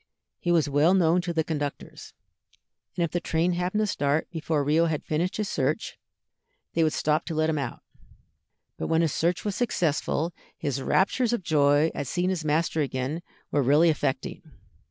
[0.39, 2.15] He was well known to the conductors,
[2.97, 5.99] and if the train happened to start before Rio had finished his search,
[6.73, 7.83] they would stop to let him get out.
[8.79, 13.21] But when his search was successful, his raptures of joy at seeing his master again
[13.51, 14.41] were really affecting.